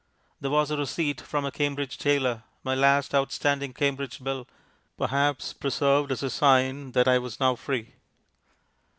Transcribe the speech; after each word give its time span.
There 0.39 0.49
was 0.49 0.71
a 0.71 0.77
receipt 0.77 1.21
from 1.21 1.45
a 1.45 1.51
Cambridge 1.51 1.95
tailor, 1.99 2.41
my 2.63 2.73
last 2.73 3.13
outstanding 3.13 3.71
Cambridge 3.75 4.23
bill, 4.23 4.47
perhaps 4.97 5.53
preserved 5.53 6.11
as 6.11 6.23
a 6.23 6.29
sign 6.31 6.93
that 6.93 7.07
I 7.07 7.19
was 7.19 7.39
now 7.39 7.53
free. 7.55 7.93